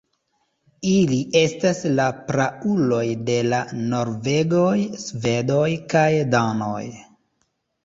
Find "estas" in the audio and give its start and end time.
1.41-1.81